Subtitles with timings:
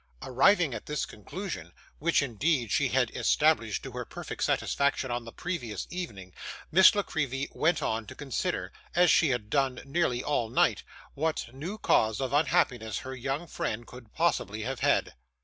[0.23, 5.31] Arriving at this conclusion, which, indeed, she had established to her perfect satisfaction on the
[5.31, 6.33] previous evening,
[6.71, 10.81] Miss La Creevy went on to consider as she had done nearly all night
[11.13, 15.13] what new cause of unhappiness her young friend could possibly have had.